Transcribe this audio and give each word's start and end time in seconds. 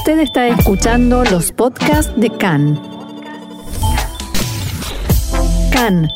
Usted 0.00 0.20
está 0.20 0.48
escuchando 0.48 1.24
los 1.24 1.52
podcasts 1.52 2.18
de 2.18 2.30
CAN. 2.30 2.80
CAN, 5.70 6.08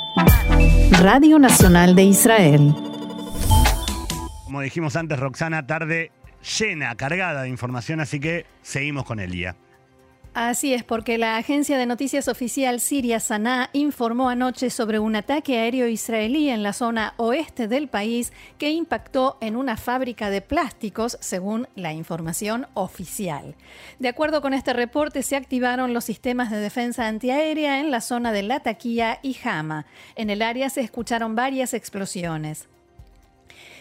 Radio 1.02 1.38
Nacional 1.38 1.94
de 1.94 2.04
Israel. 2.04 2.74
Como 4.46 4.62
dijimos 4.62 4.96
antes, 4.96 5.18
Roxana, 5.20 5.66
tarde 5.66 6.12
llena, 6.58 6.94
cargada 6.94 7.42
de 7.42 7.50
información, 7.50 8.00
así 8.00 8.20
que 8.20 8.46
seguimos 8.62 9.04
con 9.04 9.20
el 9.20 9.30
día. 9.30 9.54
Así 10.34 10.74
es, 10.74 10.82
porque 10.82 11.16
la 11.16 11.36
agencia 11.36 11.78
de 11.78 11.86
noticias 11.86 12.26
oficial 12.26 12.80
siria 12.80 13.20
Sanaa 13.20 13.70
informó 13.72 14.28
anoche 14.28 14.68
sobre 14.68 14.98
un 14.98 15.14
ataque 15.14 15.60
aéreo 15.60 15.86
israelí 15.86 16.50
en 16.50 16.64
la 16.64 16.72
zona 16.72 17.14
oeste 17.18 17.68
del 17.68 17.86
país 17.86 18.32
que 18.58 18.72
impactó 18.72 19.38
en 19.40 19.54
una 19.54 19.76
fábrica 19.76 20.30
de 20.30 20.40
plásticos, 20.40 21.18
según 21.20 21.68
la 21.76 21.92
información 21.92 22.66
oficial. 22.74 23.54
De 24.00 24.08
acuerdo 24.08 24.42
con 24.42 24.54
este 24.54 24.72
reporte, 24.72 25.22
se 25.22 25.36
activaron 25.36 25.94
los 25.94 26.04
sistemas 26.04 26.50
de 26.50 26.58
defensa 26.58 27.06
antiaérea 27.06 27.78
en 27.78 27.92
la 27.92 28.00
zona 28.00 28.32
de 28.32 28.42
Latakia 28.42 29.20
y 29.22 29.36
Hama. 29.44 29.86
En 30.16 30.30
el 30.30 30.42
área 30.42 30.68
se 30.68 30.80
escucharon 30.80 31.36
varias 31.36 31.74
explosiones. 31.74 32.68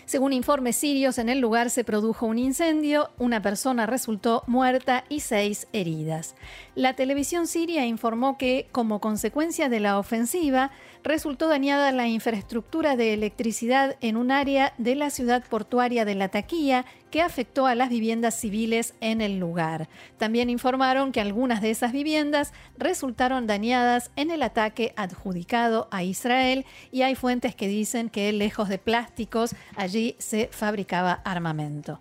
Según 0.06 0.34
informes 0.34 0.76
sirios, 0.76 1.18
en 1.18 1.30
el 1.30 1.40
lugar 1.40 1.70
se 1.70 1.84
produjo 1.84 2.26
un 2.26 2.38
incendio, 2.38 3.10
una 3.18 3.42
persona 3.42 3.86
resultó 3.86 4.44
muerta 4.48 5.06
y 5.10 5.22
seis 5.22 5.68
heridas. 5.72 6.36
La 6.76 6.96
televisión 6.96 7.48
siria 7.48 7.86
informó 7.86 8.38
que, 8.38 8.68
como 8.72 9.00
consecuencia 9.00 9.70
de 9.70 9.80
la 9.80 9.98
ofensiva, 9.98 10.72
resultó 11.04 11.48
dañada 11.48 11.92
la 11.92 12.08
infraestructura 12.08 12.96
de 12.96 13.14
electricidad 13.14 13.96
en 14.02 14.18
un 14.18 14.32
área 14.32 14.74
de 14.78 14.96
la 14.96 15.10
ciudad 15.10 15.44
portuaria 15.50 16.06
de 16.06 16.16
Latakia 16.16 16.86
que 17.14 17.22
afectó 17.22 17.68
a 17.68 17.76
las 17.76 17.92
viviendas 17.92 18.40
civiles 18.40 18.96
en 19.00 19.22
el 19.22 19.38
lugar. 19.38 19.88
También 20.18 20.50
informaron 20.50 21.12
que 21.12 21.22
algunas 21.22 21.62
de 21.62 21.70
esas 21.70 21.92
viviendas 21.92 22.54
resultaron 22.76 23.46
dañadas 23.46 24.10
en 24.16 24.32
el 24.32 24.42
ataque 24.42 24.96
adjudicado 24.98 25.88
a 25.92 26.02
Israel 26.02 26.66
y 26.92 27.04
hay 27.04 27.14
fuentes 27.14 27.54
que 27.54 27.68
dicen 27.68 28.10
que 28.10 28.34
lejos 28.34 28.68
de 28.68 28.80
plásticos 28.80 29.56
allí 29.76 30.16
se 30.18 30.50
fabricaba 30.52 31.22
armamento. 31.24 32.00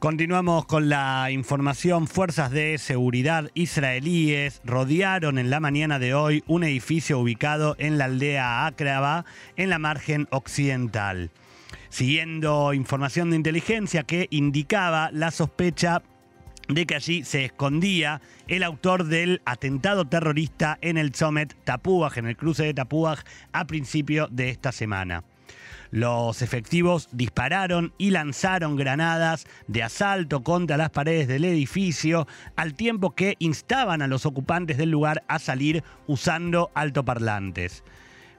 Continuamos 0.00 0.66
con 0.66 0.88
la 0.88 1.30
información. 1.30 2.08
Fuerzas 2.08 2.50
de 2.50 2.78
seguridad 2.78 3.48
israelíes 3.54 4.60
rodearon 4.64 5.38
en 5.38 5.50
la 5.50 5.60
mañana 5.60 6.00
de 6.00 6.14
hoy 6.14 6.42
un 6.48 6.64
edificio 6.64 7.20
ubicado 7.20 7.76
en 7.78 7.96
la 7.96 8.06
aldea 8.06 8.66
Akraba, 8.66 9.24
en 9.54 9.70
la 9.70 9.78
margen 9.78 10.26
occidental. 10.32 11.30
Siguiendo 11.92 12.72
información 12.72 13.28
de 13.28 13.36
inteligencia 13.36 14.02
que 14.04 14.26
indicaba 14.30 15.10
la 15.12 15.30
sospecha 15.30 16.02
de 16.66 16.86
que 16.86 16.94
allí 16.94 17.22
se 17.22 17.44
escondía 17.44 18.22
el 18.48 18.62
autor 18.62 19.04
del 19.04 19.42
atentado 19.44 20.06
terrorista 20.06 20.78
en 20.80 20.96
el 20.96 21.14
Zomet 21.14 21.54
Tapuaj, 21.64 22.16
en 22.16 22.28
el 22.28 22.36
cruce 22.38 22.64
de 22.64 22.72
Tapuaj, 22.72 23.18
a 23.52 23.66
principio 23.66 24.26
de 24.28 24.48
esta 24.48 24.72
semana. 24.72 25.22
Los 25.90 26.40
efectivos 26.40 27.10
dispararon 27.12 27.92
y 27.98 28.08
lanzaron 28.08 28.76
granadas 28.76 29.44
de 29.66 29.82
asalto 29.82 30.42
contra 30.42 30.78
las 30.78 30.88
paredes 30.88 31.28
del 31.28 31.44
edificio, 31.44 32.26
al 32.56 32.72
tiempo 32.72 33.14
que 33.14 33.36
instaban 33.38 34.00
a 34.00 34.06
los 34.06 34.24
ocupantes 34.24 34.78
del 34.78 34.90
lugar 34.90 35.24
a 35.28 35.38
salir 35.38 35.84
usando 36.06 36.70
altoparlantes. 36.74 37.84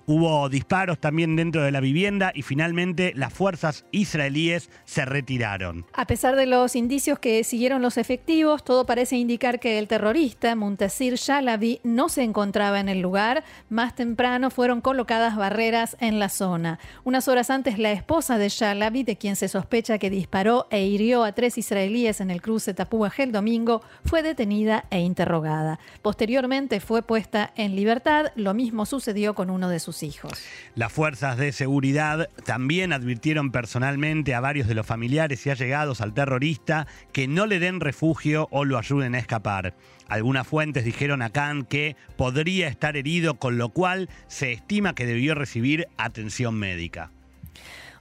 Hubo 0.05 0.49
disparos 0.49 0.99
también 0.99 1.37
dentro 1.37 1.63
de 1.63 1.71
la 1.71 1.79
vivienda 1.79 2.33
y 2.35 2.41
finalmente 2.41 3.13
las 3.15 3.31
fuerzas 3.31 3.85
israelíes 3.91 4.69
se 4.83 5.05
retiraron. 5.05 5.85
A 5.93 6.05
pesar 6.07 6.35
de 6.35 6.45
los 6.45 6.75
indicios 6.75 7.19
que 7.19 7.41
siguieron 7.45 7.81
los 7.81 7.97
efectivos, 7.97 8.65
todo 8.65 8.85
parece 8.85 9.15
indicar 9.15 9.61
que 9.61 9.79
el 9.79 9.87
terrorista 9.87 10.57
Muntasir 10.57 11.15
Shalabi 11.15 11.79
no 11.85 12.09
se 12.09 12.23
encontraba 12.23 12.81
en 12.81 12.89
el 12.89 12.99
lugar. 12.99 13.45
Más 13.69 13.95
temprano 13.95 14.49
fueron 14.49 14.81
colocadas 14.81 15.37
barreras 15.37 15.95
en 16.01 16.19
la 16.19 16.27
zona. 16.27 16.79
Unas 17.05 17.29
horas 17.29 17.49
antes, 17.49 17.79
la 17.79 17.93
esposa 17.93 18.37
de 18.37 18.49
Shalabi, 18.49 19.03
de 19.03 19.17
quien 19.17 19.37
se 19.37 19.47
sospecha 19.47 19.99
que 19.99 20.09
disparó 20.09 20.67
e 20.69 20.85
hirió 20.85 21.23
a 21.23 21.31
tres 21.31 21.57
israelíes 21.57 22.19
en 22.19 22.29
el 22.29 22.41
cruce 22.41 22.73
Tapuaj 22.73 23.21
el 23.21 23.31
domingo, 23.31 23.81
fue 24.03 24.21
detenida 24.21 24.83
e 24.89 24.99
interrogada. 24.99 25.79
Posteriormente 26.01 26.81
fue 26.81 27.03
puesta 27.03 27.53
en 27.55 27.77
libertad. 27.77 28.33
Lo 28.35 28.53
mismo 28.53 28.85
sucedió 28.85 29.33
con 29.33 29.49
uno 29.49 29.69
de 29.69 29.79
sus 29.79 29.92
hijos. 30.01 30.31
Las 30.73 30.91
fuerzas 30.91 31.37
de 31.37 31.51
seguridad 31.51 32.29
también 32.45 32.93
advirtieron 32.93 33.51
personalmente 33.51 34.33
a 34.33 34.39
varios 34.39 34.67
de 34.67 34.73
los 34.73 34.87
familiares 34.87 35.45
y 35.45 35.51
allegados 35.51 36.01
al 36.01 36.13
terrorista 36.13 36.87
que 37.11 37.27
no 37.27 37.45
le 37.45 37.59
den 37.59 37.79
refugio 37.79 38.47
o 38.49 38.65
lo 38.65 38.79
ayuden 38.79 39.13
a 39.13 39.19
escapar. 39.19 39.75
Algunas 40.07 40.47
fuentes 40.47 40.85
dijeron 40.85 41.21
a 41.21 41.29
Khan 41.29 41.65
que 41.65 41.95
podría 42.17 42.67
estar 42.67 42.97
herido, 42.97 43.35
con 43.35 43.57
lo 43.57 43.69
cual 43.69 44.09
se 44.27 44.51
estima 44.51 44.95
que 44.95 45.05
debió 45.05 45.35
recibir 45.35 45.87
atención 45.97 46.55
médica. 46.55 47.11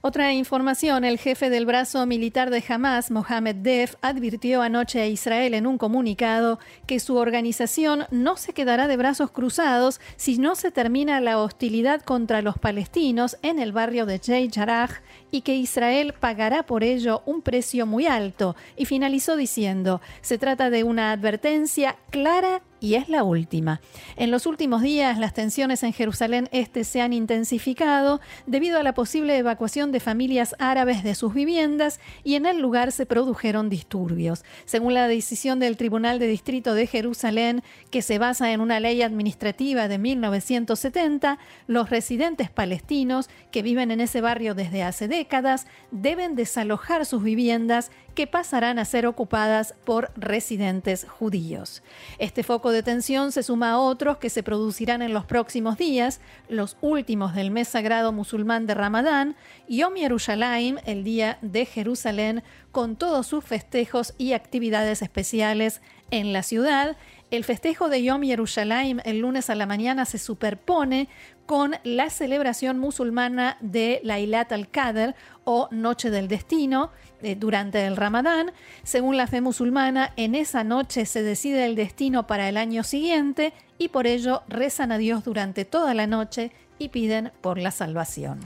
Otra 0.05 0.33
información, 0.33 1.05
el 1.05 1.17
jefe 1.17 1.49
del 1.49 1.65
brazo 1.65 2.05
militar 2.05 2.49
de 2.49 2.61
Hamas, 2.67 3.09
Mohamed 3.09 3.55
Def, 3.55 3.95
advirtió 4.01 4.61
anoche 4.61 4.99
a 4.99 5.07
Israel 5.07 5.53
en 5.53 5.65
un 5.65 5.77
comunicado 5.77 6.59
que 6.85 6.99
su 6.99 7.15
organización 7.15 8.03
no 8.11 8.35
se 8.35 8.51
quedará 8.51 8.89
de 8.89 8.97
brazos 8.97 9.31
cruzados 9.31 10.01
si 10.17 10.39
no 10.39 10.55
se 10.55 10.71
termina 10.71 11.21
la 11.21 11.39
hostilidad 11.39 12.01
contra 12.01 12.41
los 12.41 12.57
palestinos 12.57 13.37
en 13.43 13.59
el 13.59 13.71
barrio 13.71 14.05
de 14.05 14.19
Jay 14.19 14.49
Jarrah 14.53 15.01
y 15.31 15.39
que 15.39 15.55
Israel 15.55 16.13
pagará 16.19 16.63
por 16.63 16.83
ello 16.83 17.23
un 17.25 17.41
precio 17.41 17.85
muy 17.85 18.05
alto. 18.05 18.57
Y 18.75 18.83
finalizó 18.83 19.37
diciendo, 19.37 20.01
se 20.19 20.37
trata 20.37 20.69
de 20.69 20.83
una 20.83 21.13
advertencia 21.13 21.95
clara 22.09 22.61
y 22.83 22.95
es 22.95 23.07
la 23.07 23.23
última. 23.23 23.79
En 24.17 24.29
los 24.29 24.45
últimos 24.45 24.81
días, 24.81 25.17
las 25.17 25.33
tensiones 25.33 25.83
en 25.83 25.93
Jerusalén 25.93 26.49
Este 26.51 26.83
se 26.83 26.99
han 26.99 27.13
intensificado 27.13 28.19
debido 28.45 28.77
a 28.77 28.83
la 28.83 28.93
posible 28.93 29.37
evacuación 29.37 29.93
de 29.93 30.01
familias 30.01 30.53
árabes 30.59 31.01
de 31.01 31.15
sus 31.15 31.33
viviendas 31.33 32.01
y 32.25 32.35
en 32.35 32.45
el 32.45 32.59
lugar 32.59 32.91
se 32.91 33.05
produjeron 33.05 33.69
disturbios. 33.69 34.43
Según 34.65 34.95
la 34.95 35.07
decisión 35.07 35.59
del 35.59 35.77
Tribunal 35.77 36.19
de 36.19 36.27
Distrito 36.27 36.73
de 36.73 36.85
Jerusalén, 36.85 37.63
que 37.89 38.01
se 38.01 38.19
basa 38.19 38.51
en 38.51 38.59
una 38.59 38.81
ley 38.81 39.01
administrativa 39.01 39.87
de 39.87 39.97
1970, 39.97 41.39
los 41.67 41.89
residentes 41.89 42.49
palestinos 42.49 43.29
que 43.53 43.61
viven 43.61 43.91
en 43.91 44.01
ese 44.01 44.19
barrio 44.19 44.55
desde 44.55 44.83
hace 44.83 45.07
décadas 45.07 45.67
deben 45.91 46.35
desalojar 46.35 47.05
sus 47.05 47.23
viviendas 47.23 47.91
que 48.13 48.27
pasarán 48.27 48.79
a 48.79 48.85
ser 48.85 49.05
ocupadas 49.07 49.73
por 49.85 50.11
residentes 50.15 51.05
judíos. 51.09 51.83
Este 52.19 52.43
foco 52.43 52.71
de 52.71 52.83
tensión 52.83 53.31
se 53.31 53.43
suma 53.43 53.71
a 53.71 53.79
otros 53.79 54.17
que 54.17 54.29
se 54.29 54.43
producirán 54.43 55.01
en 55.01 55.13
los 55.13 55.25
próximos 55.25 55.77
días, 55.77 56.21
los 56.49 56.77
últimos 56.81 57.35
del 57.35 57.51
mes 57.51 57.67
sagrado 57.67 58.11
musulmán 58.11 58.67
de 58.67 58.73
Ramadán, 58.73 59.35
Yom 59.67 59.95
Yerushalayim, 59.95 60.77
el 60.85 61.03
día 61.03 61.37
de 61.41 61.65
Jerusalén, 61.65 62.43
con 62.71 62.95
todos 62.95 63.27
sus 63.27 63.43
festejos 63.43 64.13
y 64.17 64.33
actividades 64.33 65.01
especiales 65.01 65.81
en 66.11 66.33
la 66.33 66.43
ciudad. 66.43 66.97
El 67.33 67.43
festejo 67.43 67.89
de 67.89 68.03
Yom 68.03 68.21
Yerushalayim 68.21 68.99
el 69.05 69.17
lunes 69.17 69.49
a 69.49 69.55
la 69.55 69.65
mañana 69.65 70.05
se 70.05 70.19
superpone 70.19 71.09
con 71.47 71.73
la 71.83 72.11
celebración 72.11 72.77
musulmana 72.77 73.57
de 73.59 74.01
Lailat 74.03 74.51
al-Qadr 74.51 75.15
o 75.43 75.67
Noche 75.71 76.11
del 76.11 76.27
Destino 76.27 76.91
eh, 77.23 77.35
durante 77.35 77.87
el 77.87 77.97
Ramadán. 77.97 78.51
Según 78.83 79.17
la 79.17 79.25
fe 79.25 79.41
musulmana, 79.41 80.13
en 80.15 80.35
esa 80.35 80.63
noche 80.63 81.07
se 81.07 81.23
decide 81.23 81.65
el 81.65 81.75
destino 81.75 82.27
para 82.27 82.47
el 82.49 82.55
año 82.55 82.83
siguiente 82.83 83.53
y 83.79 83.87
por 83.87 84.05
ello 84.05 84.43
rezan 84.47 84.91
a 84.91 84.99
Dios 84.99 85.23
durante 85.23 85.65
toda 85.65 85.95
la 85.95 86.05
noche 86.05 86.51
y 86.77 86.89
piden 86.89 87.31
por 87.41 87.57
la 87.57 87.71
salvación. 87.71 88.41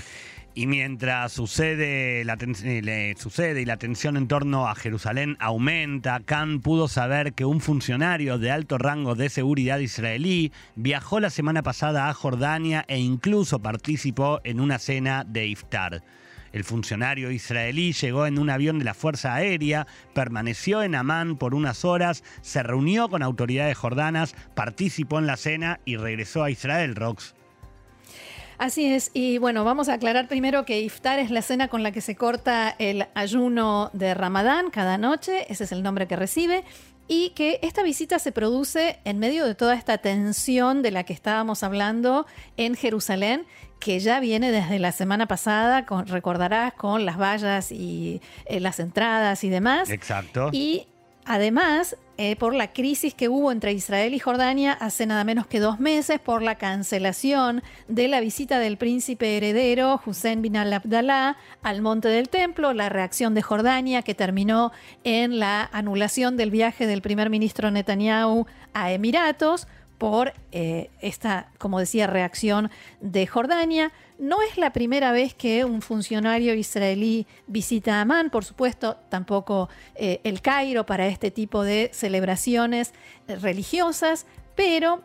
Y 0.58 0.66
mientras 0.66 1.34
sucede, 1.34 2.26
la 2.26 2.36
eh, 2.42 3.14
sucede 3.16 3.62
y 3.62 3.66
la 3.66 3.78
tensión 3.78 4.18
en 4.18 4.28
torno 4.28 4.68
a 4.68 4.74
Jerusalén 4.74 5.38
aumenta, 5.40 6.20
Khan 6.22 6.62
pudo 6.62 6.88
saber 6.88 7.34
que 7.34 7.46
un 7.46 7.62
funcionario 7.62 8.40
de 8.40 8.50
alto 8.50 8.80
rango 8.80 9.14
de 9.14 9.30
seguridad 9.30 9.78
israelí 9.78 10.52
viajó 10.74 11.20
la 11.20 11.30
semana 11.30 11.62
pasada 11.62 12.10
a 12.10 12.14
Jordania 12.16 12.84
e 12.88 12.98
incluso 12.98 13.60
participó 13.60 14.42
en 14.44 14.60
una 14.60 14.80
cena 14.80 15.24
de 15.26 15.46
iftar. 15.46 16.02
El 16.54 16.64
funcionario 16.64 17.30
israelí 17.30 17.94
llegó 17.94 18.26
en 18.26 18.40
un 18.40 18.50
avión 18.50 18.80
de 18.80 18.86
la 18.86 18.96
Fuerza 18.96 19.36
Aérea, 19.36 19.86
permaneció 20.16 20.82
en 20.82 20.96
Amán 20.96 21.38
por 21.38 21.54
unas 21.54 21.86
horas, 21.86 22.24
se 22.42 22.64
reunió 22.64 23.10
con 23.10 23.22
autoridades 23.22 23.78
jordanas, 23.78 24.34
participó 24.56 25.20
en 25.20 25.28
la 25.28 25.38
cena 25.38 25.82
y 25.86 25.98
regresó 25.98 26.44
a 26.44 26.50
Israel, 26.50 26.96
Rox. 26.96 27.36
Así 28.58 28.92
es, 28.92 29.12
y 29.14 29.38
bueno, 29.38 29.64
vamos 29.64 29.88
a 29.88 29.94
aclarar 29.94 30.28
primero 30.28 30.66
que 30.66 30.82
iftar 30.82 31.20
es 31.20 31.30
la 31.30 31.44
cena 31.44 31.68
con 31.68 31.84
la 31.84 31.92
que 31.92 32.02
se 32.02 32.16
corta 32.16 32.76
el 32.80 33.06
ayuno 33.14 33.92
de 33.94 34.16
Ramadán 34.16 34.72
cada 34.72 34.98
noche, 34.98 35.46
ese 35.52 35.66
es 35.66 35.72
el 35.72 35.84
nombre 35.84 36.08
que 36.08 36.16
recibe, 36.16 36.64
y 37.08 37.30
que 37.30 37.60
esta 37.62 37.84
visita 37.84 38.18
se 38.18 38.32
produce 38.32 39.00
en 39.06 39.20
medio 39.20 39.46
de 39.46 39.54
toda 39.54 39.76
esta 39.76 40.00
tensión 40.00 40.82
de 40.82 40.92
la 40.92 41.04
que 41.04 41.14
estábamos 41.14 41.62
hablando 41.62 42.26
en 42.58 42.76
Jerusalén, 42.76 43.46
que 43.80 44.00
ya 44.00 44.20
viene 44.20 44.52
desde 44.52 44.80
la 44.80 44.92
semana 44.92 45.28
pasada, 45.28 45.86
recordarás, 46.08 46.74
con 46.74 47.06
las 47.06 47.18
vallas 47.20 47.72
y 47.72 48.22
eh, 48.46 48.60
las 48.60 48.80
entradas 48.80 49.44
y 49.44 49.50
demás. 49.50 49.92
Exacto. 49.92 50.50
Y 50.52 50.88
Además, 51.30 51.98
eh, 52.16 52.38
por 52.38 52.56
la 52.56 52.72
crisis 52.72 53.14
que 53.14 53.28
hubo 53.28 53.52
entre 53.52 53.74
Israel 53.74 54.14
y 54.14 54.20
Jordania 54.20 54.72
hace 54.72 55.06
nada 55.06 55.26
menos 55.26 55.46
que 55.46 55.60
dos 55.60 55.78
meses, 55.78 56.22
por 56.22 56.42
la 56.42 56.56
cancelación 56.56 57.64
de 57.90 58.08
la 58.08 58.22
visita 58.22 58.60
del 58.60 58.78
príncipe 58.78 59.36
heredero 59.36 60.02
Hussein 60.06 60.42
bin 60.42 60.56
al-Abdallah 60.56 61.36
al 61.64 61.82
Monte 61.82 62.08
del 62.08 62.30
Templo, 62.30 62.72
la 62.72 62.88
reacción 62.88 63.34
de 63.34 63.42
Jordania 63.42 64.04
que 64.04 64.16
terminó 64.16 64.72
en 65.04 65.38
la 65.38 65.70
anulación 65.74 66.38
del 66.38 66.50
viaje 66.50 66.88
del 66.88 67.02
primer 67.02 67.30
ministro 67.30 67.72
Netanyahu 67.72 68.46
a 68.74 68.94
Emiratos, 68.94 69.68
por 69.98 70.34
eh, 70.52 70.90
esta, 71.02 71.52
como 71.58 71.80
decía, 71.80 72.08
reacción 72.08 72.70
de 73.02 73.26
Jordania. 73.28 73.92
No 74.20 74.42
es 74.42 74.58
la 74.58 74.72
primera 74.74 75.12
vez 75.12 75.34
que 75.34 75.66
un 75.66 75.82
funcionario 75.82 76.54
israelí 76.54 77.28
visita 77.48 78.02
Amán, 78.02 78.30
por 78.30 78.46
supuesto, 78.46 78.98
tampoco 79.10 79.70
eh, 79.96 80.22
el 80.24 80.42
Cairo 80.42 80.86
para 80.86 81.08
este 81.08 81.32
tipo 81.32 81.64
de 81.64 81.90
celebraciones 81.94 82.94
eh, 83.28 83.36
religiosas, 83.36 84.26
pero 84.56 85.02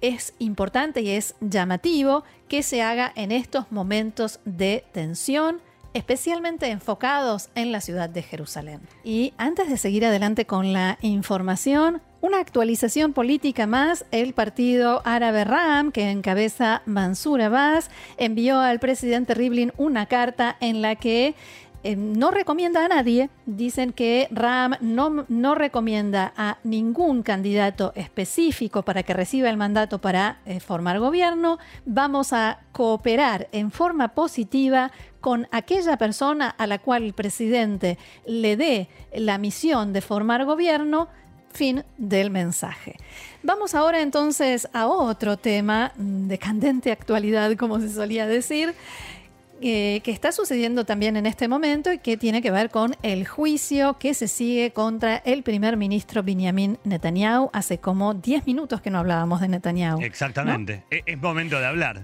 es 0.00 0.32
importante 0.38 1.02
y 1.02 1.10
es 1.10 1.34
llamativo 1.42 2.24
que 2.48 2.62
se 2.62 2.80
haga 2.80 3.12
en 3.14 3.32
estos 3.32 3.70
momentos 3.70 4.40
de 4.46 4.82
tensión 4.92 5.60
especialmente 5.92 6.70
enfocados 6.70 7.50
en 7.54 7.72
la 7.72 7.80
ciudad 7.80 8.08
de 8.08 8.22
Jerusalén. 8.22 8.80
Y 9.04 9.34
antes 9.36 9.68
de 9.68 9.76
seguir 9.76 10.06
adelante 10.06 10.46
con 10.46 10.72
la 10.72 10.98
información, 11.02 12.00
una 12.20 12.40
actualización 12.40 13.12
política 13.12 13.66
más, 13.66 14.04
el 14.10 14.32
partido 14.32 15.02
árabe 15.04 15.44
Ram, 15.44 15.92
que 15.92 16.10
encabeza 16.10 16.82
Mansur 16.84 17.40
Abbas, 17.42 17.90
envió 18.16 18.60
al 18.60 18.80
presidente 18.80 19.34
Rivlin 19.34 19.72
una 19.76 20.06
carta 20.06 20.56
en 20.60 20.82
la 20.82 20.96
que 20.96 21.34
eh, 21.84 21.94
no 21.94 22.32
recomienda 22.32 22.84
a 22.84 22.88
nadie. 22.88 23.30
Dicen 23.46 23.92
que 23.92 24.26
Ram 24.32 24.74
no, 24.80 25.26
no, 25.28 25.54
recomienda 25.54 26.32
a 26.36 26.58
ningún 26.64 27.22
candidato 27.22 27.92
específico 27.94 28.82
para 28.82 29.04
que 29.04 29.14
reciba 29.14 29.48
el 29.48 29.56
mandato 29.56 30.00
para 30.00 30.40
eh, 30.44 30.58
formar 30.58 30.98
gobierno. 30.98 31.58
Vamos 31.86 32.32
a 32.32 32.60
cooperar 32.72 33.48
en 33.52 33.70
forma 33.70 34.08
positiva 34.08 34.90
con 35.20 35.46
aquella 35.52 35.96
persona 35.96 36.48
a 36.50 36.66
la 36.66 36.80
cual 36.80 37.04
el 37.04 37.12
presidente 37.12 37.96
le 38.26 38.56
dé 38.56 38.88
la 39.14 39.38
misión 39.38 39.92
de 39.92 40.00
formar 40.00 40.44
gobierno 40.44 41.08
Fin 41.52 41.84
del 41.96 42.30
mensaje. 42.30 42.96
Vamos 43.42 43.74
ahora 43.74 44.00
entonces 44.00 44.68
a 44.72 44.86
otro 44.86 45.36
tema 45.36 45.92
de 45.96 46.38
candente 46.38 46.92
actualidad, 46.92 47.56
como 47.56 47.80
se 47.80 47.88
solía 47.88 48.26
decir, 48.26 48.74
eh, 49.60 50.00
que 50.04 50.12
está 50.12 50.30
sucediendo 50.30 50.84
también 50.84 51.16
en 51.16 51.26
este 51.26 51.48
momento 51.48 51.92
y 51.92 51.98
que 51.98 52.16
tiene 52.16 52.42
que 52.42 52.52
ver 52.52 52.70
con 52.70 52.94
el 53.02 53.26
juicio 53.26 53.98
que 53.98 54.14
se 54.14 54.28
sigue 54.28 54.70
contra 54.70 55.16
el 55.16 55.42
primer 55.42 55.76
ministro 55.76 56.22
Benjamin 56.22 56.78
Netanyahu. 56.84 57.50
Hace 57.52 57.78
como 57.78 58.14
10 58.14 58.46
minutos 58.46 58.80
que 58.80 58.90
no 58.90 58.98
hablábamos 58.98 59.40
de 59.40 59.48
Netanyahu. 59.48 60.00
Exactamente. 60.02 60.84
E-, 60.90 61.02
es 61.06 61.18
momento 61.18 61.58
de 61.58 61.66
hablar. 61.66 62.02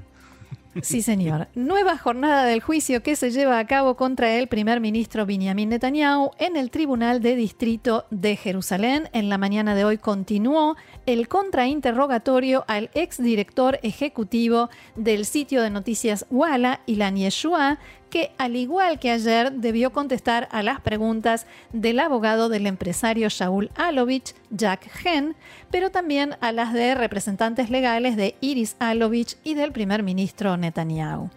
Sí, 0.82 1.03
señor. 1.03 1.49
Nueva 1.55 1.97
jornada 1.97 2.44
del 2.44 2.61
juicio 2.61 3.03
que 3.03 3.17
se 3.17 3.31
lleva 3.31 3.59
a 3.59 3.67
cabo 3.67 3.97
contra 3.97 4.35
el 4.35 4.49
primer 4.49 4.81
ministro 4.81 5.26
Benjamin 5.26 5.69
Netanyahu 5.69 6.32
en 6.38 6.56
el 6.56 6.71
Tribunal 6.71 7.21
de 7.21 7.37
Distrito 7.37 8.06
de 8.11 8.37
Jerusalén. 8.37 9.09
En 9.12 9.29
la 9.29 9.38
mañana 9.38 9.75
de 9.75 9.85
hoy 9.85 9.99
continuó 9.99 10.76
el 11.06 11.29
contrainterrogatorio 11.29 12.65
al 12.67 12.91
exdirector 12.94 13.79
ejecutivo 13.82 14.71
del 14.97 15.26
sitio 15.26 15.62
de 15.62 15.71
noticias 15.71 16.26
Walla, 16.31 16.81
Ilan 16.87 17.17
Yeshua, 17.17 17.79
que 18.15 18.31
al 18.39 18.55
igual 18.55 19.01
que 19.01 19.11
ayer 19.11 19.51
debió 19.51 19.91
contestar 19.91 20.47
a 20.53 20.63
las 20.63 20.81
preguntas 20.81 21.49
del 21.73 21.99
abogado 21.99 22.49
del 22.49 22.69
empresario 22.69 23.29
Shaul 23.29 23.73
Alovich, 23.75 24.37
Jack 24.51 24.89
Hen, 25.05 25.35
pero 25.73 25.91
también 25.91 26.37
a 26.41 26.53
las 26.53 26.73
de 26.73 26.95
representantes 26.95 27.71
legales 27.71 28.17
de 28.17 28.37
Iris 28.41 28.77
Alovich 28.79 29.37
y 29.43 29.55
del 29.55 29.73
primer 29.73 30.05
ministro 30.05 30.57
Netanyahu. 30.57 31.29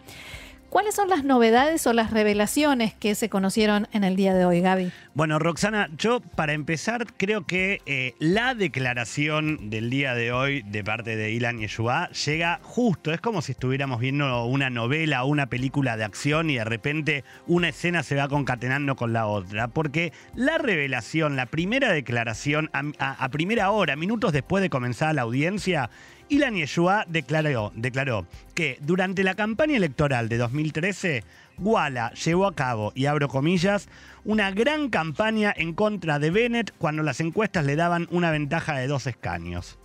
¿Cuáles 0.77 0.93
son 0.93 1.09
las 1.09 1.23
novedades 1.23 1.87
o 1.87 1.93
las 1.93 2.11
revelaciones 2.11 2.93
que 2.93 3.15
se 3.15 3.29
conocieron 3.29 3.87
en 3.93 4.03
el 4.03 4.15
día 4.15 4.35
de 4.35 4.45
hoy, 4.45 4.61
Gaby? 4.61 4.91
Bueno, 5.15 5.39
Roxana, 5.39 5.89
yo 5.97 6.19
para 6.19 6.53
empezar 6.53 7.07
creo 7.17 7.47
que 7.47 7.81
eh, 7.87 8.13
la 8.19 8.53
declaración 8.53 9.71
del 9.71 9.89
día 9.89 10.13
de 10.13 10.31
hoy 10.31 10.61
de 10.61 10.83
parte 10.83 11.15
de 11.15 11.31
Ilan 11.31 11.57
Yeshua 11.57 12.11
llega 12.11 12.59
justo. 12.61 13.11
Es 13.11 13.19
como 13.21 13.41
si 13.41 13.53
estuviéramos 13.53 13.99
viendo 13.99 14.45
una 14.45 14.69
novela 14.69 15.23
o 15.23 15.27
una 15.29 15.47
película 15.47 15.97
de 15.97 16.03
acción 16.03 16.51
y 16.51 16.57
de 16.57 16.63
repente 16.63 17.23
una 17.47 17.69
escena 17.69 18.03
se 18.03 18.13
va 18.13 18.27
concatenando 18.27 18.95
con 18.95 19.13
la 19.13 19.25
otra. 19.25 19.69
Porque 19.69 20.13
la 20.35 20.59
revelación, 20.59 21.35
la 21.35 21.47
primera 21.47 21.91
declaración 21.91 22.69
a 22.71 23.29
primera 23.29 23.71
hora, 23.71 23.95
minutos 23.95 24.31
después 24.31 24.61
de 24.61 24.69
comenzar 24.69 25.15
la 25.15 25.23
audiencia, 25.23 25.89
Ilan 26.29 26.55
Yeshua 26.55 27.05
declaró, 27.07 27.71
declaró 27.75 28.27
que 28.53 28.77
durante 28.81 29.23
la 29.23 29.35
campaña 29.35 29.77
electoral 29.77 30.27
de 30.29 30.37
2013, 30.37 31.23
Walla 31.57 32.11
llevó 32.11 32.47
a 32.47 32.55
cabo, 32.55 32.91
y 32.95 33.05
abro 33.05 33.27
comillas, 33.27 33.87
una 34.25 34.51
gran 34.51 34.89
campaña 34.89 35.53
en 35.55 35.73
contra 35.73 36.19
de 36.19 36.31
Bennett 36.31 36.73
cuando 36.77 37.03
las 37.03 37.21
encuestas 37.21 37.65
le 37.65 37.75
daban 37.75 38.07
una 38.11 38.31
ventaja 38.31 38.75
de 38.77 38.87
dos 38.87 39.07
escaños. 39.07 39.79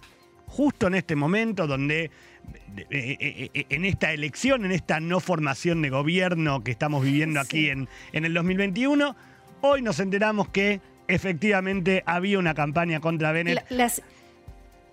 Justo 0.47 0.89
en 0.89 0.94
este 0.94 1.17
momento 1.17 1.67
donde 1.67 2.05
eh, 2.05 2.11
eh, 2.91 3.50
eh, 3.55 3.67
en 3.71 3.85
esta 3.85 4.12
elección, 4.12 4.65
en 4.65 4.73
esta 4.73 5.00
no 5.00 5.21
formación 5.21 5.81
de 5.81 5.91
gobierno 5.91 6.62
que 6.62 6.73
estamos 6.73 7.05
viviendo 7.05 7.41
aquí 7.41 7.69
en, 7.69 7.89
en 8.12 8.25
el 8.25 8.35
2021, 8.35 9.17
hoy 9.61 9.81
nos 9.81 10.00
enteramos 10.00 10.49
que 10.49 10.81
efectivamente 11.09 12.03
había 12.05 12.39
una 12.39 12.55
campaña 12.55 13.00
contra 13.00 13.33
Bennett. 13.33 13.65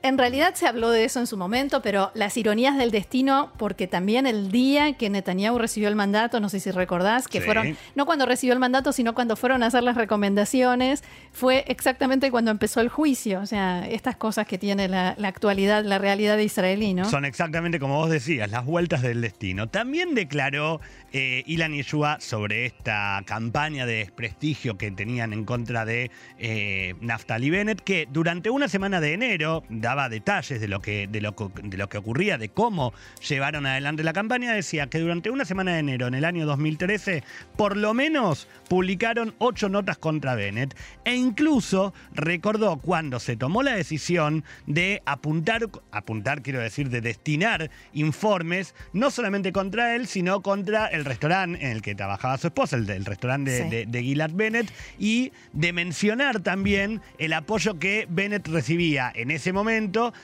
En 0.02 0.18
realidad 0.18 0.56
se 0.56 0.66
habló 0.66 0.92
de 0.92 1.04
eso 1.04 1.20
en 1.20 1.28
su 1.28 1.36
momento, 1.36 1.82
pero 1.82 2.12
las 2.14 2.38
ironías 2.38 2.78
del 2.78 2.90
destino, 2.90 3.52
porque 3.58 3.86
también 3.86 4.28
el 4.28 4.50
día 4.50 4.94
que 4.94 5.10
Netanyahu 5.10 5.58
recibió 5.58 5.90
el 5.90 5.96
mandato, 5.96 6.40
no 6.40 6.48
sé 6.48 6.62
si 6.62 6.72
recordás, 6.72 7.28
que 7.28 7.42
fueron, 7.42 7.78
no 7.96 8.06
cuando 8.06 8.26
recibió 8.26 8.54
el 8.54 8.60
mandato, 8.60 8.94
sino 8.94 9.14
cuando 9.14 9.36
fueron 9.36 9.62
a 9.62 9.66
hacer 9.68 9.84
las 9.84 9.98
recomendaciones, 9.98 11.04
fue 11.34 11.66
exactamente 11.68 12.32
cuando 12.32 12.50
empezó 12.50 12.80
el 12.80 12.88
juicio. 12.88 13.42
O 13.42 13.46
sea, 13.46 13.88
estas 13.90 14.16
cosas 14.16 14.48
que 14.48 14.58
tiene 14.58 14.88
la, 14.88 15.18
actualidad, 15.24 15.84
la 15.84 15.98
realidad 15.98 16.38
de 16.38 16.46
israelí, 16.46 16.94
¿no? 16.94 17.04
Son 17.04 17.26
exactamente 17.26 17.80
como 17.80 17.98
vos 17.98 18.10
decías, 18.10 18.50
las 18.50 18.66
vueltas 18.66 19.02
del 19.02 19.20
destino. 19.20 19.68
También 19.68 20.16
declaró 20.16 20.80
eh, 21.12 21.44
Ilan 21.46 21.74
Yeshua 21.74 22.20
sobre 22.22 22.66
esta 22.66 23.22
campaña 23.26 23.86
de 23.86 23.98
desprestigio 23.98 24.78
que 24.78 24.92
tenían 24.92 25.34
en 25.34 25.44
contra 25.44 25.84
de 25.84 26.10
eh, 26.38 26.96
Naftali 27.02 27.50
Bennett, 27.50 27.82
que 27.82 28.08
durante 28.10 28.50
una 28.50 28.70
semana 28.70 29.02
de 29.02 29.14
enero, 29.14 29.64
daba 29.90 30.08
detalles 30.08 30.62
de 30.62 30.68
lo, 30.68 30.82
que, 30.82 31.08
de, 31.08 31.20
lo, 31.20 31.34
de 31.64 31.78
lo 31.78 31.90
que 31.90 31.98
ocurría, 31.98 32.38
de 32.38 32.50
cómo 32.50 32.94
llevaron 33.28 33.66
adelante 33.66 34.04
la 34.04 34.14
campaña, 34.14 34.54
decía 34.54 34.88
que 34.88 35.00
durante 35.00 35.32
una 35.32 35.46
semana 35.46 35.74
de 35.74 35.80
enero 35.80 36.06
en 36.06 36.14
el 36.14 36.26
año 36.26 36.46
2013, 36.46 37.24
por 37.58 37.76
lo 37.76 37.96
menos 37.96 38.48
publicaron 38.68 39.34
ocho 39.40 39.68
notas 39.68 39.98
contra 39.98 40.36
Bennett 40.36 40.78
e 41.06 41.16
incluso 41.16 41.92
recordó 42.14 42.78
cuando 42.78 43.20
se 43.20 43.36
tomó 43.36 43.64
la 43.64 43.74
decisión 43.74 44.44
de 44.68 45.02
apuntar, 45.08 45.68
apuntar 45.92 46.44
quiero 46.44 46.60
decir, 46.60 46.90
de 46.90 47.02
destinar 47.02 47.72
informes 47.94 48.76
no 48.94 49.10
solamente 49.10 49.52
contra 49.52 49.96
él, 49.96 50.06
sino 50.06 50.44
contra 50.44 50.86
el 50.86 51.04
restaurante 51.04 51.66
en 51.66 51.72
el 51.72 51.82
que 51.82 51.96
trabajaba 51.96 52.38
su 52.38 52.46
esposa, 52.46 52.76
el, 52.76 53.06
restaurante 53.06 53.66
de, 53.66 53.86
de, 53.88 54.04
Gilad 54.04 54.32
Bennett, 54.34 54.72
y 55.00 55.32
de 55.54 55.74
mencionar 55.74 56.42
también 56.42 57.02
el 57.18 57.34
apoyo 57.34 57.80
que 57.80 58.06
Bennett 58.08 58.48
recibía 58.48 59.12
en 59.16 59.32
ese 59.32 59.52
momento 59.52 59.79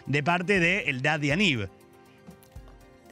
de 0.05 0.23
parte 0.23 0.59
de 0.59 0.83
el 0.89 1.01
Daddy 1.01 1.31
Anib. 1.31 1.69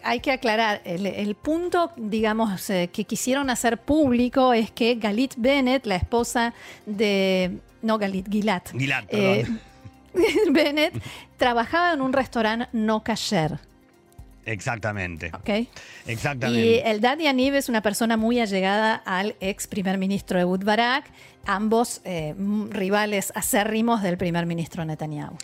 Hay 0.04 0.20
que 0.20 0.32
aclarar, 0.32 0.82
el, 0.84 1.34
punto, 1.36 1.92
digamos, 1.96 2.70
eh, 2.70 2.90
que 2.92 3.06
quisieron 3.06 3.50
hacer 3.50 3.78
público 3.78 4.52
es 4.52 4.70
que 4.70 4.96
Galit 4.96 5.36
Bennett, 5.38 5.86
la 5.86 5.96
esposa 5.96 6.54
de... 6.86 7.60
No, 7.82 7.98
Galit, 7.98 8.30
Gilad. 8.30 8.64
Gilad, 8.78 9.06
eh, 9.08 9.46
Bennett 10.52 10.94
trabajaba 11.38 11.94
en 11.94 12.02
un 12.02 12.12
restaurante 12.12 12.68
no 12.74 13.02
kasher. 13.02 13.60
Exactamente. 14.46 15.32
Ok. 15.34 15.68
Exactamente. 16.06 16.66
Y 16.66 16.80
el 16.80 17.00
Daddy 17.02 17.28
Anib 17.28 17.56
es 17.56 17.70
una 17.70 17.82
persona 17.82 18.18
muy 18.18 18.40
allegada 18.40 18.96
al 19.06 19.36
ex 19.40 19.68
primer 19.68 19.98
ministro 19.98 20.38
de 20.38 20.64
Barak, 20.66 21.06
ambos 21.46 22.02
eh, 22.04 22.36
rivales 22.70 23.32
acérrimos 23.36 24.02
del 24.02 24.18
primer 24.18 24.46
ministro 24.46 24.84
Netanyahu. 24.86 25.38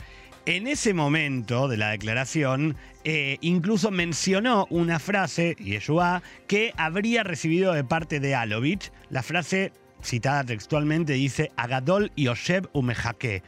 En 0.50 0.66
ese 0.66 0.96
momento 0.96 1.68
de 1.68 1.78
la 1.78 1.92
declaración, 1.92 2.76
eh, 3.04 3.38
incluso 3.42 3.92
mencionó 3.92 4.66
una 4.72 4.98
frase, 4.98 5.56
Yeshua, 5.60 6.24
que 6.48 6.74
habría 6.76 7.22
recibido 7.22 7.72
de 7.74 7.84
parte 7.84 8.20
de 8.20 8.34
Alovich. 8.34 8.92
La 9.12 9.22
frase, 9.22 9.74
citada 10.02 10.44
textualmente, 10.44 11.14
dice: 11.14 11.52
Agadol 11.56 12.12
Yoshev 12.16 12.68
Umehake. 12.74 13.44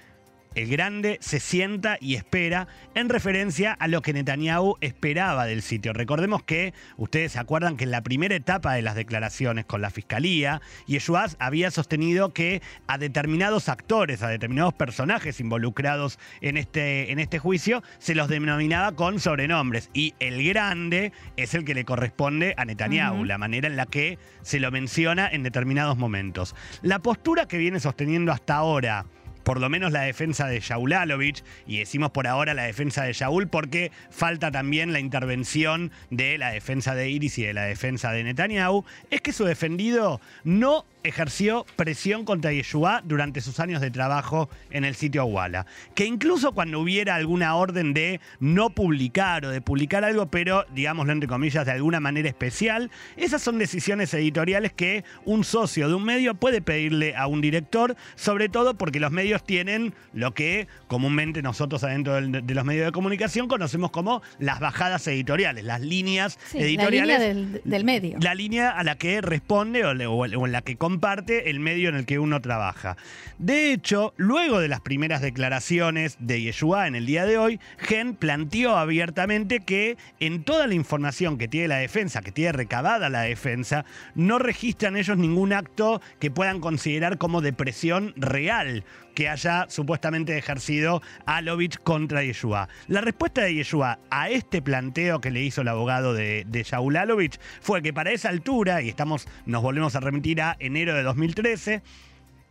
El 0.55 0.69
grande, 0.69 1.17
se 1.21 1.39
sienta 1.39 1.97
y 1.99 2.15
espera 2.15 2.67
en 2.93 3.09
referencia 3.09 3.73
a 3.73 3.87
lo 3.87 4.01
que 4.01 4.13
Netanyahu 4.13 4.77
esperaba 4.81 5.45
del 5.45 5.61
sitio. 5.61 5.93
Recordemos 5.93 6.43
que 6.43 6.73
ustedes 6.97 7.33
se 7.33 7.39
acuerdan 7.39 7.77
que 7.77 7.85
en 7.85 7.91
la 7.91 8.01
primera 8.01 8.35
etapa 8.35 8.73
de 8.73 8.81
las 8.81 8.95
declaraciones 8.95 9.65
con 9.65 9.81
la 9.81 9.89
fiscalía, 9.89 10.61
Yeshua 10.87 11.27
había 11.39 11.71
sostenido 11.71 12.33
que 12.33 12.61
a 12.87 12.97
determinados 12.97 13.69
actores, 13.69 14.23
a 14.23 14.27
determinados 14.27 14.73
personajes 14.73 15.39
involucrados 15.39 16.19
en 16.41 16.57
este, 16.57 17.11
en 17.11 17.19
este 17.19 17.39
juicio, 17.39 17.83
se 17.99 18.15
los 18.15 18.27
denominaba 18.27 18.93
con 18.93 19.19
sobrenombres. 19.19 19.89
Y 19.93 20.15
el 20.19 20.43
grande 20.43 21.13
es 21.37 21.53
el 21.53 21.63
que 21.63 21.75
le 21.75 21.85
corresponde 21.85 22.53
a 22.57 22.65
Netanyahu, 22.65 23.23
la 23.23 23.37
manera 23.37 23.67
en 23.67 23.77
la 23.77 23.85
que 23.85 24.17
se 24.41 24.59
lo 24.59 24.71
menciona 24.71 25.29
en 25.29 25.43
determinados 25.43 25.97
momentos. 25.97 26.55
La 26.81 26.99
postura 26.99 27.47
que 27.47 27.57
viene 27.57 27.79
sosteniendo 27.79 28.31
hasta 28.31 28.55
ahora 28.55 29.05
por 29.43 29.59
lo 29.59 29.69
menos 29.69 29.91
la 29.91 30.01
defensa 30.01 30.47
de 30.47 30.59
Shaul 30.59 30.93
Alovich, 30.93 31.43
y 31.67 31.79
decimos 31.79 32.11
por 32.11 32.27
ahora 32.27 32.53
la 32.53 32.63
defensa 32.63 33.03
de 33.03 33.13
Shaul 33.13 33.47
porque 33.47 33.91
falta 34.09 34.51
también 34.51 34.93
la 34.93 34.99
intervención 34.99 35.91
de 36.09 36.37
la 36.37 36.51
defensa 36.51 36.95
de 36.95 37.09
Iris 37.09 37.37
y 37.37 37.43
de 37.43 37.53
la 37.53 37.63
defensa 37.63 38.11
de 38.11 38.23
Netanyahu, 38.23 38.85
es 39.09 39.21
que 39.21 39.33
su 39.33 39.45
defendido 39.45 40.21
no 40.43 40.85
ejerció 41.03 41.65
presión 41.75 42.25
contra 42.25 42.51
Yeshua 42.51 43.01
durante 43.03 43.41
sus 43.41 43.59
años 43.59 43.81
de 43.81 43.91
trabajo 43.91 44.49
en 44.69 44.85
el 44.85 44.95
sitio 44.95 45.25
Walla. 45.25 45.65
Que 45.95 46.05
incluso 46.05 46.51
cuando 46.51 46.79
hubiera 46.79 47.15
alguna 47.15 47.55
orden 47.55 47.93
de 47.93 48.19
no 48.39 48.69
publicar 48.69 49.45
o 49.45 49.49
de 49.49 49.61
publicar 49.61 50.03
algo, 50.03 50.27
pero 50.27 50.65
digámoslo 50.73 51.13
entre 51.13 51.27
comillas 51.27 51.65
de 51.65 51.71
alguna 51.71 51.99
manera 51.99 52.29
especial, 52.29 52.91
esas 53.17 53.41
son 53.41 53.57
decisiones 53.57 54.13
editoriales 54.13 54.73
que 54.73 55.03
un 55.25 55.43
socio 55.43 55.87
de 55.87 55.95
un 55.95 56.03
medio 56.03 56.35
puede 56.35 56.61
pedirle 56.61 57.15
a 57.15 57.27
un 57.27 57.41
director, 57.41 57.95
sobre 58.15 58.49
todo 58.49 58.77
porque 58.77 58.99
los 58.99 59.11
medios 59.11 59.30
tienen 59.39 59.93
lo 60.13 60.33
que 60.33 60.67
comúnmente 60.87 61.41
nosotros 61.41 61.83
adentro 61.83 62.21
de 62.21 62.53
los 62.53 62.65
medios 62.65 62.85
de 62.85 62.91
comunicación 62.91 63.47
conocemos 63.47 63.91
como 63.91 64.21
las 64.39 64.59
bajadas 64.59 65.07
editoriales, 65.07 65.63
las 65.63 65.81
líneas 65.81 66.37
editoriales. 66.53 67.17
La 67.17 67.33
línea 67.33 67.61
del, 67.63 67.83
medio. 67.83 68.17
La 68.21 68.35
línea 68.35 68.71
a 68.71 68.83
la 68.83 68.97
que 68.97 69.21
responde 69.21 69.85
o, 69.85 70.25
en 70.25 70.51
la 70.51 70.61
que 70.61 70.75
comparte 70.75 71.49
el 71.49 71.59
medio 71.59 71.89
en 71.89 71.95
el 71.95 72.05
que 72.05 72.19
uno 72.19 72.41
trabaja. 72.41 72.97
De 73.37 73.71
hecho, 73.71 74.13
luego 74.17 74.59
de 74.59 74.67
las 74.67 74.81
primeras 74.81 75.21
declaraciones 75.21 76.17
de 76.19 76.41
Yeshua 76.41 76.87
en 76.87 76.95
el 76.95 77.05
día 77.05 77.25
de 77.25 77.37
hoy, 77.37 77.59
Gen 77.77 78.15
planteó 78.15 78.75
abiertamente 78.77 79.59
que 79.59 79.97
en 80.19 80.43
toda 80.43 80.67
la 80.67 80.73
información 80.73 81.37
que 81.37 81.47
tiene 81.47 81.67
la 81.67 81.77
defensa, 81.77 82.21
que 82.21 82.31
tiene 82.31 82.51
recabada 82.51 83.09
la 83.09 83.21
defensa, 83.21 83.85
no 84.15 84.39
registran 84.39 84.97
ellos 84.97 85.17
ningún 85.17 85.53
acto 85.53 86.01
que 86.19 86.31
puedan 86.31 86.59
considerar 86.59 87.17
como 87.17 87.41
depresión 87.41 88.13
real 88.15 88.83
que 89.13 89.29
haya 89.29 89.65
supuestamente 89.69 90.37
ejercido 90.37 91.01
Alovich 91.25 91.77
contra 91.81 92.23
Yeshua. 92.23 92.69
La 92.87 93.01
respuesta 93.01 93.41
de 93.41 93.55
Yeshua 93.55 93.99
a 94.09 94.29
este 94.29 94.61
planteo 94.61 95.21
que 95.21 95.31
le 95.31 95.41
hizo 95.41 95.61
el 95.61 95.67
abogado 95.67 96.13
de, 96.13 96.45
de 96.47 96.65
Alovich 96.99 97.39
fue 97.61 97.81
que 97.81 97.93
para 97.93 98.11
esa 98.11 98.29
altura, 98.29 98.81
y 98.81 98.89
estamos, 98.89 99.27
nos 99.45 99.61
volvemos 99.61 99.95
a 99.95 99.99
remitir 99.99 100.41
a 100.41 100.55
enero 100.59 100.93
de 100.95 101.03
2013, 101.03 101.81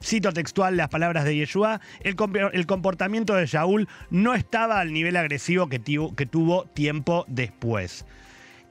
Cito 0.02 0.32
textual 0.32 0.78
las 0.78 0.88
palabras 0.88 1.24
de 1.26 1.36
Yeshua, 1.36 1.82
el, 2.00 2.16
comportamiento 2.66 3.34
de 3.34 3.44
Shaul 3.44 3.86
no 4.08 4.34
estaba 4.34 4.80
al 4.80 4.94
nivel 4.94 5.14
agresivo 5.16 5.68
que 5.68 5.78
tuvo 5.78 6.64
tiempo 6.64 7.26
después. 7.28 8.06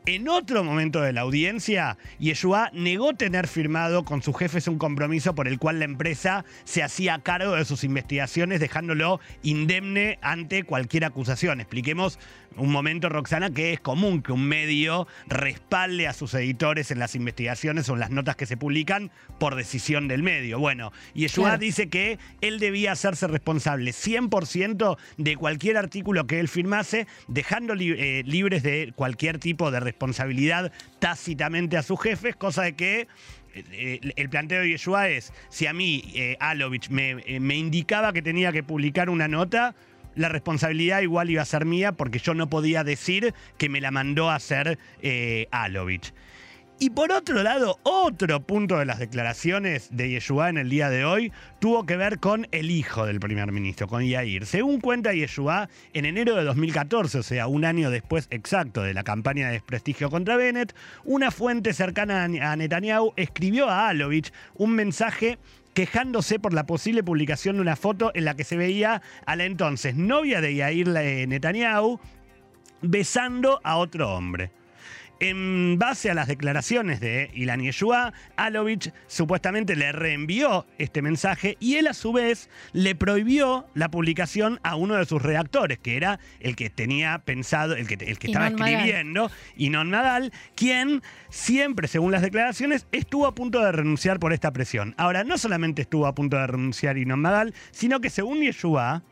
En 0.06 0.28
otro 0.28 0.64
momento 0.64 1.02
de 1.02 1.14
la 1.14 1.22
audiencia, 1.22 1.98
Yeshua 2.20 2.72
negó 2.74 3.14
tener 3.14 3.48
firmado 3.48 4.06
con 4.06 4.24
sus 4.24 4.36
jefes 4.38 4.68
un 4.68 4.78
compromiso 4.78 5.36
por 5.36 5.48
el 5.48 5.60
cual 5.60 5.80
la 5.80 5.86
empresa 5.86 6.46
se 6.64 6.82
hacía 6.82 7.20
cargo 7.20 7.56
de 7.56 7.66
sus 7.66 7.84
investigaciones, 7.84 8.60
dejándolo 8.60 9.20
indemne 9.44 10.18
ante 10.22 10.64
cualquier 10.64 11.06
acusación. 11.06 11.60
Expliquemos 11.60 12.18
un 12.58 12.72
momento, 12.72 13.10
Roxana, 13.10 13.52
que 13.52 13.74
es 13.74 13.80
común 13.80 14.22
que 14.22 14.32
un 14.32 14.48
medio 14.48 15.08
respalde 15.28 16.08
a 16.08 16.14
sus 16.14 16.34
editores 16.34 16.92
en 16.92 17.00
las 17.00 17.16
investigaciones 17.16 17.90
o 17.90 17.94
en 17.94 18.00
las 18.00 18.12
notas 18.12 18.36
que 18.36 18.46
se 18.46 18.58
publican 18.58 19.12
por 19.40 19.56
decisión 19.56 20.08
del 20.08 20.24
medio. 20.24 20.60
Bueno, 20.60 20.92
Yeshua 21.14 21.58
dice 21.58 21.90
que 21.90 22.20
él 22.42 22.60
debía 22.60 22.92
hacerse 22.92 23.28
responsable 23.28 23.92
100% 23.92 24.98
de 25.18 25.36
cualquier 25.36 25.78
artículo 25.78 26.28
que 26.28 26.40
él 26.40 26.48
firmase, 26.48 27.08
dejando 27.28 27.74
eh, 27.74 28.24
libres 28.26 28.64
de 28.64 28.94
cualquier 28.96 29.40
tipo 29.40 29.72
de 29.72 29.80
responsabilidad 29.80 30.72
tácitamente 31.00 31.78
a 31.78 31.84
sus 31.84 32.02
jefes, 32.02 32.36
cosa 32.36 32.64
de 32.64 32.74
que 32.74 33.08
eh, 33.54 34.00
el 34.16 34.30
planteo 34.30 34.62
de 34.62 34.70
Yeshua 34.70 35.10
es, 35.10 35.34
si 35.50 35.66
a 35.68 35.74
mí 35.74 36.04
eh, 36.14 36.38
Alovich 36.40 36.90
me, 36.90 37.16
me 37.40 37.56
indicaba 37.56 38.14
que 38.14 38.22
tenía 38.22 38.52
que 38.52 38.64
publicar 38.64 39.10
una 39.10 39.28
nota, 39.28 39.76
la 40.16 40.30
responsabilidad 40.30 41.02
igual 41.02 41.30
iba 41.30 41.42
a 41.42 41.46
ser 41.46 41.66
mía 41.66 41.92
porque 41.92 42.20
yo 42.20 42.34
no 42.34 42.50
podía 42.50 42.84
decir 42.84 43.34
que 43.58 43.70
me 43.70 43.82
la 43.82 43.92
mandó 43.92 44.30
a 44.30 44.36
hacer 44.36 44.78
eh, 45.02 45.48
Alovich. 45.52 46.14
Y 46.82 46.92
por 46.92 47.12
otro 47.12 47.44
lado, 47.44 47.78
otro 47.84 48.40
punto 48.40 48.78
de 48.78 48.86
las 48.86 49.00
declaraciones 49.00 49.90
de 49.92 50.12
Yeshua 50.12 50.48
en 50.48 50.58
el 50.58 50.70
día 50.70 50.90
de 50.90 51.04
hoy 51.04 51.34
tuvo 51.60 51.86
que 51.86 51.98
ver 51.98 52.20
con 52.20 52.48
el 52.52 52.72
hijo 52.72 53.06
del 53.06 53.20
primer 53.20 53.52
ministro, 53.52 53.90
con 53.90 54.06
Yair. 54.06 54.46
Según 54.46 54.80
cuenta 54.80 55.14
Yeshua, 55.14 55.68
en 55.92 56.06
enero 56.06 56.38
de 56.38 56.46
2014, 56.46 57.20
o 57.20 57.24
sea, 57.24 57.48
un 57.48 57.66
año 57.66 57.90
después 57.90 58.28
exacto 58.30 58.82
de 58.82 58.94
la 58.94 59.04
campaña 59.04 59.48
de 59.48 59.54
desprestigio 59.54 60.10
contra 60.10 60.38
Bennett, 60.38 60.74
una 61.04 61.32
fuente 61.32 61.74
cercana 61.74 62.24
a 62.24 62.56
Netanyahu 62.56 63.12
escribió 63.18 63.68
a 63.68 63.90
Alovich 63.90 64.32
un 64.56 64.72
mensaje 64.72 65.38
quejándose 65.74 66.40
por 66.40 66.54
la 66.54 66.66
posible 66.66 67.04
publicación 67.04 67.56
de 67.56 67.62
una 67.62 67.76
foto 67.76 68.12
en 68.14 68.26
la 68.26 68.36
que 68.36 68.44
se 68.44 68.58
veía 68.58 69.02
a 69.26 69.36
la 69.36 69.46
entonces 69.46 69.96
novia 69.96 70.42
de 70.42 70.56
Yair 70.56 70.88
Netanyahu 70.88 72.00
besando 72.82 73.60
a 73.64 73.78
otro 73.78 74.14
hombre. 74.14 74.52
En 75.22 75.78
base 75.78 76.10
a 76.10 76.14
las 76.14 76.30
declaraciones 76.30 77.02
de 77.02 77.30
Ilan 77.34 77.62
Yeshua, 77.62 78.14
Alovich 78.38 78.94
supuestamente 79.08 79.76
le 79.76 79.92
reenvió 79.92 80.66
este 80.78 81.02
mensaje 81.02 81.58
y 81.60 81.76
él 81.76 81.88
a 81.88 81.94
su 81.94 82.14
vez 82.14 82.50
le 82.72 82.96
prohibió 82.96 83.68
la 83.74 83.92
publicación 83.92 84.62
a 84.64 84.78
uno 84.78 84.96
de 84.96 85.06
sus 85.06 85.22
redactores, 85.22 85.78
que 85.78 85.98
era 85.98 86.22
el 86.40 86.56
que 86.56 86.70
tenía 86.70 87.20
pensado, 87.20 87.76
el 87.76 87.86
que, 87.86 87.96
el 87.96 88.18
que 88.18 88.28
estaba 88.28 88.48
escribiendo, 88.48 89.30
Inon 89.58 89.90
Nadal, 89.90 90.32
quien 90.56 91.02
siempre, 91.28 91.90
según 91.90 92.14
las 92.14 92.22
declaraciones, 92.22 92.88
estuvo 92.94 93.28
a 93.28 93.36
punto 93.36 93.60
de 93.60 93.74
renunciar 93.74 94.22
por 94.22 94.32
esta 94.32 94.54
presión. 94.54 94.96
Ahora, 94.98 95.26
no 95.26 95.38
solamente 95.38 95.82
estuvo 95.82 96.08
a 96.08 96.16
punto 96.16 96.38
de 96.38 96.48
renunciar 96.48 96.98
Inon 96.98 97.24
Nadal, 97.24 97.54
sino 97.72 98.00
que 98.00 98.10
según 98.10 98.40
Yeshua, 98.40 99.04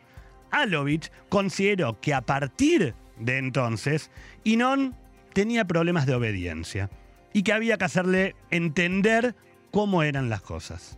Alovich 0.51 1.11
consideró 1.27 1.99
que 1.99 2.13
a 2.13 2.21
partir 2.21 2.95
de 3.19 3.37
entonces, 3.39 4.09
Inon 4.45 4.95
tenía 5.37 5.65
problemas 5.65 6.07
de 6.07 6.15
obediencia 6.15 6.89
y 7.31 7.43
que 7.43 7.53
había 7.53 7.77
que 7.77 7.85
hacerle 7.85 8.35
entender 8.49 9.35
cómo 9.69 10.01
eran 10.01 10.31
las 10.31 10.41
cosas. 10.41 10.97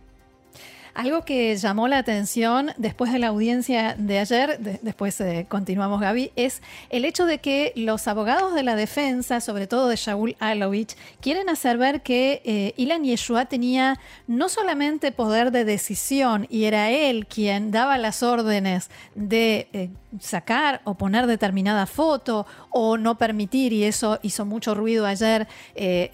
Algo 0.94 1.26
que 1.26 1.54
llamó 1.56 1.88
la 1.88 1.98
atención 1.98 2.72
después 2.78 3.12
de 3.12 3.18
la 3.18 3.28
audiencia 3.28 3.94
de 3.98 4.18
ayer, 4.18 4.58
después 4.80 5.20
eh, 5.20 5.44
continuamos 5.46 6.00
Gaby, 6.00 6.32
es 6.36 6.62
el 6.88 7.04
hecho 7.04 7.26
de 7.26 7.38
que 7.38 7.74
los 7.76 8.08
abogados 8.08 8.54
de 8.54 8.62
la 8.62 8.76
defensa, 8.76 9.42
sobre 9.42 9.66
todo 9.66 9.88
de 9.88 9.96
Shaul 9.96 10.36
Alovich, 10.40 10.96
quieren 11.20 11.50
hacer 11.50 11.76
ver 11.76 12.00
que 12.00 12.40
eh, 12.46 12.72
Ilan 12.78 13.04
Yeshua 13.04 13.44
tenía 13.44 14.00
no 14.26 14.48
solamente 14.48 15.12
poder 15.12 15.52
de 15.52 15.66
decisión 15.66 16.46
y 16.48 16.64
era 16.64 16.90
él 16.90 17.26
quien 17.26 17.70
daba 17.70 17.98
las 17.98 18.22
órdenes 18.22 18.90
de 19.14 19.68
eh, 19.74 19.90
sacar 20.18 20.80
o 20.84 20.94
poner 20.94 21.26
determinada 21.26 21.86
foto 21.86 22.46
o 22.70 22.96
no 22.96 23.18
permitir, 23.18 23.72
y 23.72 23.84
eso 23.84 24.18
hizo 24.22 24.44
mucho 24.44 24.74
ruido 24.74 25.06
ayer, 25.06 25.46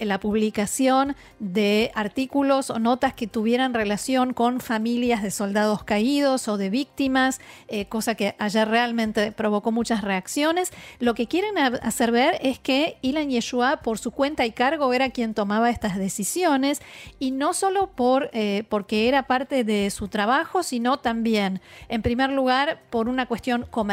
la 0.01 0.21
publicación 0.21 1.17
de 1.39 1.91
artículos 1.95 2.71
o 2.71 2.79
notas 2.79 3.15
que 3.15 3.27
tuvieran 3.27 3.75
relación 3.75 4.33
con 4.33 4.61
familias 4.61 5.23
de 5.23 5.31
soldados 5.31 5.85
caídos 5.85 6.49
o 6.49 6.57
de 6.57 6.71
víctimas, 6.71 7.41
eh, 7.69 7.87
cosa 7.87 8.15
que 8.15 8.35
ayer 8.39 8.69
realmente 8.69 9.33
provocó 9.33 9.73
muchas 9.73 10.03
reacciones. 10.03 10.73
Lo 10.99 11.15
que 11.15 11.27
quieren 11.27 11.59
hacer 11.59 12.13
ver 12.13 12.39
es 12.43 12.59
que 12.59 12.99
Ilan 13.03 13.31
Yeshua, 13.31 13.79
por 13.79 13.99
su 13.99 14.11
cuenta 14.11 14.47
y 14.47 14.53
cargo, 14.53 14.93
era 14.93 15.11
quien 15.11 15.35
tomaba 15.35 15.71
estas 15.71 15.97
decisiones 15.97 16.81
y 17.19 17.31
no 17.31 17.55
solo 17.55 17.89
por, 17.89 18.31
eh, 18.33 18.65
porque 18.69 19.09
era 19.09 19.27
parte 19.27 19.65
de 19.65 19.91
su 19.91 20.09
trabajo, 20.09 20.63
sino 20.63 20.99
también, 20.99 21.61
en 21.89 22.03
primer 22.03 22.31
lugar, 22.31 22.81
por 22.91 23.09
una 23.09 23.27
cuestión 23.27 23.67
comercial, 23.71 23.86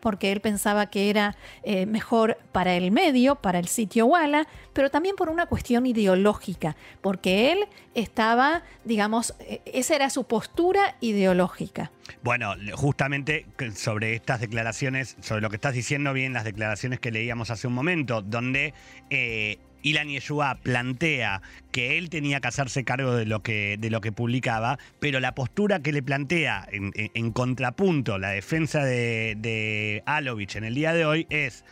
porque 0.00 0.32
él 0.32 0.40
pensaba 0.40 0.86
que 0.86 1.10
era 1.10 1.36
eh, 1.62 1.86
mejor 1.86 2.38
para 2.52 2.74
el 2.74 2.90
medio, 2.90 3.36
para 3.36 3.58
el 3.58 3.68
sitio 3.68 4.06
Walla, 4.06 4.46
pero 4.72 4.90
también 4.90 5.16
por 5.16 5.28
una 5.28 5.46
cuestión 5.46 5.86
ideológica, 5.86 6.76
porque 7.00 7.52
él 7.52 7.66
estaba, 7.94 8.62
digamos, 8.84 9.34
esa 9.64 9.94
era 9.94 10.10
su 10.10 10.24
postura 10.24 10.96
ideológica. 11.00 11.90
Bueno, 12.22 12.54
justamente 12.74 13.46
sobre 13.74 14.14
estas 14.14 14.40
declaraciones, 14.40 15.16
sobre 15.20 15.40
lo 15.40 15.50
que 15.50 15.56
estás 15.56 15.74
diciendo 15.74 16.12
bien 16.12 16.32
las 16.32 16.44
declaraciones 16.44 17.00
que 17.00 17.10
leíamos 17.10 17.50
hace 17.50 17.66
un 17.66 17.74
momento, 17.74 18.22
donde 18.22 18.74
eh, 19.10 19.58
Ilan 19.84 20.08
Yeshua 20.08 20.58
plantea 20.62 21.42
que 21.70 21.98
él 21.98 22.10
tenía 22.10 22.40
que 22.40 22.48
hacerse 22.48 22.84
cargo 22.84 23.14
de 23.14 23.26
lo 23.26 23.42
que, 23.42 23.76
de 23.78 23.90
lo 23.90 24.00
que 24.00 24.10
publicaba, 24.10 24.78
pero 24.98 25.20
la 25.20 25.34
postura 25.34 25.80
que 25.80 25.92
le 25.92 26.02
plantea 26.02 26.66
en, 26.72 27.30
contrapunto 27.32 28.18
la 28.18 28.30
defensa 28.30 28.84
de, 28.84 29.36
de 29.38 30.02
Alovich 30.06 30.56
en 30.56 30.64
el 30.64 30.74
día 30.74 30.92
de 30.92 31.04
hoy 31.04 31.26
es 31.30 31.64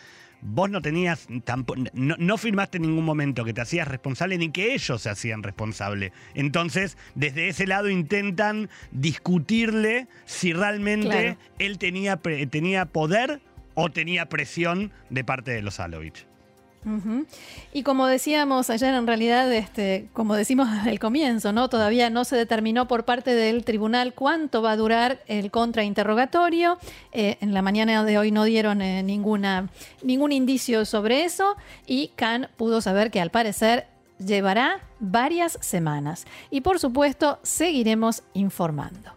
vos 0.42 0.68
no 0.68 0.82
tenías, 0.82 1.28
no, 1.94 2.16
no, 2.18 2.36
firmaste 2.36 2.76
en 2.76 2.82
ningún 2.82 3.04
momento 3.04 3.44
que 3.44 3.54
te 3.54 3.60
hacías 3.60 3.88
responsable 3.88 4.36
ni 4.36 4.50
que 4.50 4.74
ellos 4.74 5.02
se 5.02 5.08
hacían 5.08 5.42
responsable. 5.42 6.12
Entonces, 6.34 6.98
desde 7.14 7.48
ese 7.48 7.66
lado 7.66 7.88
intentan 7.88 8.68
discutirle 8.90 10.08
si 10.26 10.52
realmente 10.52 11.38
él 11.58 11.78
tenía, 11.78 12.16
tenía 12.16 12.86
poder 12.86 13.40
o 13.74 13.90
tenía 13.90 14.28
presión 14.28 14.92
de 15.08 15.24
parte 15.24 15.52
de 15.52 15.62
los 15.62 15.80
Alovich. 15.80 16.26
Y 17.72 17.82
como 17.82 18.06
decíamos 18.06 18.70
ayer, 18.70 18.94
en 18.94 19.06
realidad, 19.06 19.52
este, 19.52 20.08
como 20.12 20.34
decimos 20.34 20.68
el 20.86 20.98
comienzo, 20.98 21.52
¿no? 21.52 21.68
Todavía 21.68 22.10
no 22.10 22.24
se 22.24 22.36
determinó 22.36 22.88
por 22.88 23.04
parte 23.04 23.34
del 23.34 23.64
tribunal 23.64 24.14
cuánto 24.14 24.62
va 24.62 24.72
a 24.72 24.76
durar 24.76 25.20
el 25.26 25.50
contrainterrogatorio. 25.50 26.78
Eh, 27.12 27.38
en 27.40 27.54
la 27.54 27.62
mañana 27.62 28.04
de 28.04 28.18
hoy 28.18 28.32
no 28.32 28.44
dieron 28.44 28.82
eh, 28.82 29.02
ninguna, 29.02 29.68
ningún 30.02 30.32
indicio 30.32 30.84
sobre 30.84 31.24
eso 31.24 31.56
y 31.86 32.08
Khan 32.16 32.48
pudo 32.56 32.80
saber 32.80 33.10
que 33.10 33.20
al 33.20 33.30
parecer 33.30 33.86
llevará 34.18 34.80
varias 34.98 35.58
semanas. 35.60 36.26
Y 36.50 36.62
por 36.62 36.78
supuesto, 36.78 37.38
seguiremos 37.42 38.22
informando. 38.34 39.12